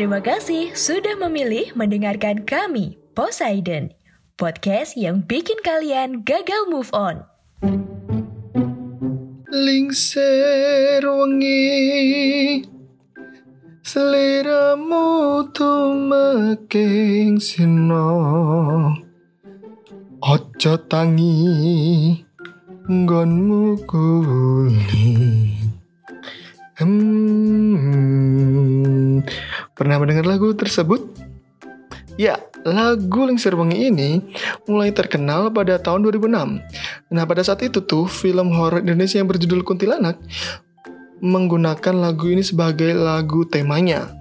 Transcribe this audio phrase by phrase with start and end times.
[0.00, 3.92] Terima kasih sudah memilih mendengarkan kami, Poseidon.
[4.40, 7.20] Podcast yang bikin kalian gagal move on.
[9.52, 12.64] Lingser wengi
[13.84, 18.08] Seliramu tumeking sino
[20.24, 21.44] Ojo tangi
[22.88, 25.60] Nggonmu guling
[26.80, 27.76] Hmm,
[29.80, 31.08] pernah mendengar lagu tersebut?
[32.20, 32.36] Ya,
[32.68, 34.20] lagu Lingser Wengi ini
[34.68, 36.60] mulai terkenal pada tahun 2006.
[37.08, 40.20] Nah, pada saat itu tuh film horor Indonesia yang berjudul Kuntilanak
[41.24, 44.12] menggunakan lagu ini sebagai lagu temanya.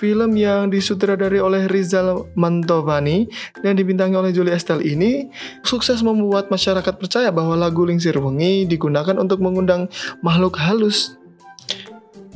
[0.00, 3.28] Film yang disutradari oleh Rizal Mantovani
[3.60, 5.28] dan dibintangi oleh Julie Estelle ini
[5.60, 9.92] sukses membuat masyarakat percaya bahwa lagu Lingsir Wengi digunakan untuk mengundang
[10.24, 11.20] makhluk halus.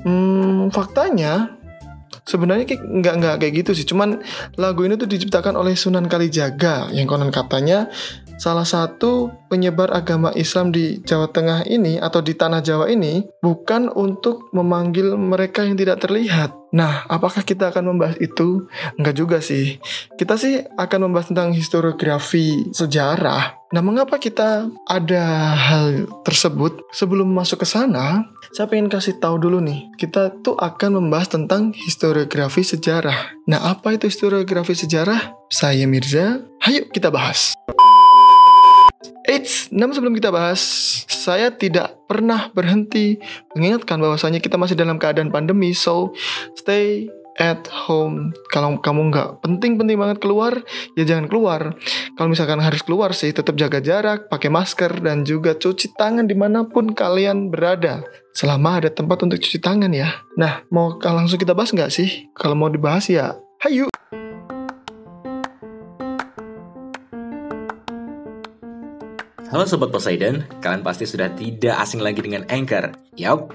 [0.07, 1.56] Hmm, faktanya
[2.27, 3.87] sebenarnya kayak nggak nggak kayak gitu sih.
[3.87, 4.21] Cuman
[4.59, 7.89] lagu ini tuh diciptakan oleh Sunan Kalijaga yang konon katanya
[8.37, 13.89] salah satu penyebar agama Islam di Jawa Tengah ini atau di tanah Jawa ini bukan
[13.89, 16.53] untuk memanggil mereka yang tidak terlihat.
[16.77, 18.69] Nah, apakah kita akan membahas itu?
[19.01, 19.81] Enggak juga sih.
[20.21, 23.66] Kita sih akan membahas tentang historiografi sejarah.
[23.77, 26.81] Nah, mengapa kita ada hal tersebut?
[26.97, 29.93] Sebelum masuk ke sana, saya pengen kasih tahu dulu nih.
[30.01, 33.37] Kita tuh akan membahas tentang historiografi sejarah.
[33.45, 35.37] Nah, apa itu historiografi sejarah?
[35.53, 36.41] Saya Mirza.
[36.65, 37.53] Hayo kita bahas.
[39.28, 40.56] Eits, namun sebelum kita bahas,
[41.05, 43.21] saya tidak pernah berhenti
[43.53, 46.17] mengingatkan bahwasanya kita masih dalam keadaan pandemi, so
[46.56, 48.33] stay at home.
[48.49, 50.65] Kalau kamu nggak penting-penting banget keluar,
[50.97, 51.77] ya jangan keluar.
[52.17, 56.37] Kalau misalkan harus keluar sih, tetap jaga jarak, pakai masker, dan juga cuci tangan di
[56.37, 58.05] mana pun kalian berada.
[58.37, 60.13] Selama ada tempat untuk cuci tangan ya.
[60.37, 62.29] Nah, mau langsung kita bahas nggak sih?
[62.37, 63.89] Kalau mau dibahas ya, hayu!
[69.47, 72.93] Halo Sobat Poseidon, kalian pasti sudah tidak asing lagi dengan Anchor.
[73.17, 73.55] Yap,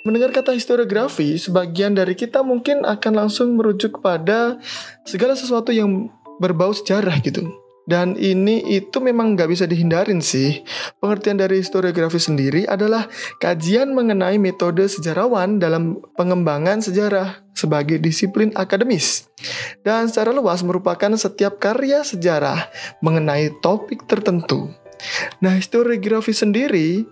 [0.00, 4.56] Mendengar kata historiografi, sebagian dari kita mungkin akan langsung merujuk kepada
[5.04, 6.08] segala sesuatu yang
[6.40, 7.44] berbau sejarah gitu.
[7.84, 10.64] Dan ini itu memang nggak bisa dihindarin sih.
[11.02, 13.12] Pengertian dari historiografi sendiri adalah
[13.42, 19.28] kajian mengenai metode sejarawan dalam pengembangan sejarah sebagai disiplin akademis.
[19.84, 22.72] Dan secara luas merupakan setiap karya sejarah
[23.04, 24.70] mengenai topik tertentu.
[25.44, 27.04] Nah, historiografi sendiri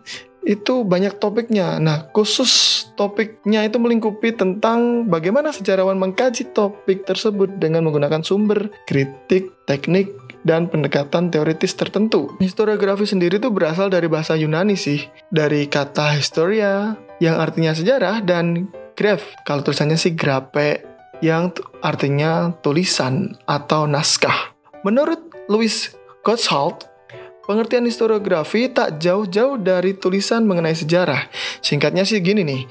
[0.49, 1.77] itu banyak topiknya.
[1.77, 9.53] Nah, khusus topiknya itu melingkupi tentang bagaimana sejarawan mengkaji topik tersebut dengan menggunakan sumber, kritik,
[9.69, 10.09] teknik,
[10.49, 12.33] dan pendekatan teoritis tertentu.
[12.41, 18.73] Historiografi sendiri itu berasal dari bahasa Yunani sih, dari kata historia yang artinya sejarah dan
[18.97, 20.81] graph, kalau tulisannya sih grape
[21.21, 21.53] yang
[21.85, 24.57] artinya tulisan atau naskah.
[24.87, 25.93] Menurut Louis
[26.25, 26.88] Gottschalk,
[27.49, 31.33] Pengertian historiografi tak jauh-jauh dari tulisan mengenai sejarah.
[31.65, 32.69] Singkatnya sih gini nih.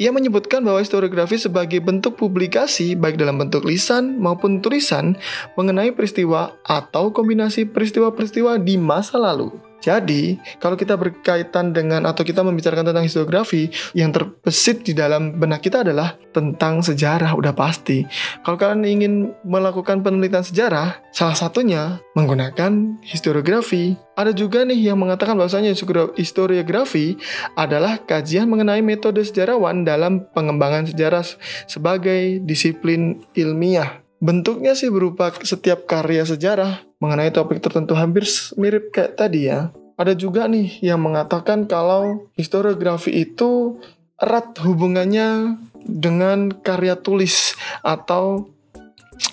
[0.00, 5.12] Ia menyebutkan bahwa historiografi sebagai bentuk publikasi baik dalam bentuk lisan maupun tulisan
[5.60, 9.67] mengenai peristiwa atau kombinasi peristiwa-peristiwa di masa lalu.
[9.78, 15.62] Jadi, kalau kita berkaitan dengan atau kita membicarakan tentang historiografi, yang terbesit di dalam benak
[15.62, 18.02] kita adalah tentang sejarah, udah pasti.
[18.42, 19.12] Kalau kalian ingin
[19.46, 23.94] melakukan penelitian sejarah, salah satunya menggunakan historiografi.
[24.18, 25.70] Ada juga nih yang mengatakan bahwasanya
[26.18, 27.14] historiografi
[27.54, 31.22] adalah kajian mengenai metode sejarawan dalam pengembangan sejarah
[31.70, 34.07] sebagai disiplin ilmiah.
[34.18, 38.26] Bentuknya sih berupa setiap karya sejarah mengenai topik tertentu hampir
[38.58, 39.70] mirip kayak tadi ya.
[39.94, 43.78] Ada juga nih yang mengatakan kalau historiografi itu
[44.18, 47.54] erat hubungannya dengan karya tulis
[47.86, 48.50] atau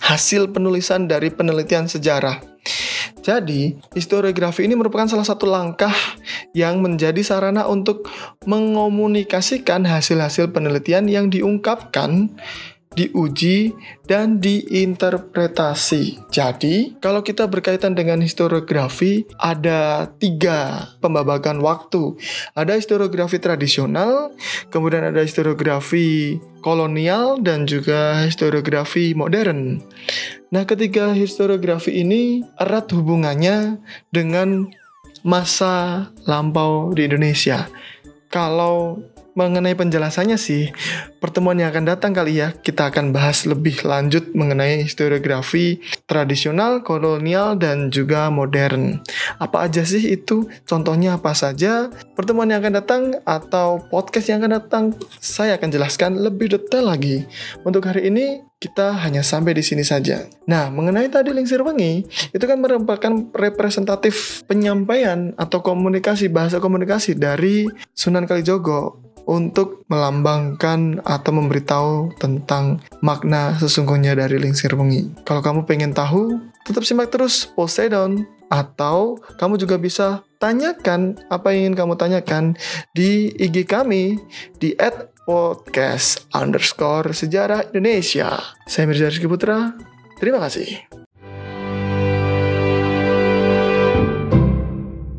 [0.06, 2.42] hasil penulisan dari penelitian sejarah.
[3.26, 5.94] Jadi, historiografi ini merupakan salah satu langkah
[6.54, 8.06] yang menjadi sarana untuk
[8.46, 12.30] mengomunikasikan hasil-hasil penelitian yang diungkapkan
[12.96, 13.76] diuji,
[14.08, 16.32] dan diinterpretasi.
[16.32, 22.16] Jadi, kalau kita berkaitan dengan historiografi, ada tiga pembabakan waktu.
[22.56, 24.32] Ada historiografi tradisional,
[24.72, 29.84] kemudian ada historiografi kolonial, dan juga historiografi modern.
[30.50, 34.72] Nah, ketiga historiografi ini erat hubungannya dengan
[35.26, 37.68] masa lampau di Indonesia.
[38.30, 39.02] Kalau
[39.36, 40.72] mengenai penjelasannya sih,
[41.20, 47.60] pertemuan yang akan datang kali ya, kita akan bahas lebih lanjut mengenai historiografi tradisional, kolonial,
[47.60, 49.04] dan juga modern.
[49.38, 50.48] Apa aja sih itu?
[50.64, 51.92] Contohnya apa saja?
[52.16, 54.84] Pertemuan yang akan datang atau podcast yang akan datang,
[55.20, 57.28] saya akan jelaskan lebih detail lagi.
[57.68, 60.24] Untuk hari ini, kita hanya sampai di sini saja.
[60.48, 67.68] Nah, mengenai tadi Lingsir Wengi, itu kan merupakan representatif penyampaian atau komunikasi, bahasa komunikasi dari
[67.92, 75.12] Sunan Kalijogo untuk melambangkan atau memberitahu tentang makna sesungguhnya dari lingsir wengi.
[75.26, 81.74] Kalau kamu pengen tahu, tetap simak terus Poseidon atau kamu juga bisa tanyakan apa yang
[81.74, 82.44] ingin kamu tanyakan
[82.94, 84.22] di IG kami
[84.62, 84.78] di
[85.26, 88.38] podcast underscore sejarah Indonesia.
[88.70, 89.74] Saya Mirza Rizky Putra,
[90.22, 90.86] terima kasih.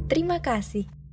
[0.06, 1.05] Terima kasih.